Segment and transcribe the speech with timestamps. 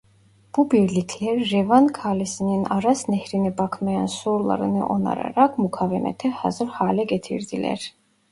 [0.57, 7.95] Bu birlikler Revan Kalesi'nin Aras Nehri'ne bakmayan surlarını onararak mukavemete hazır hale getirdiler.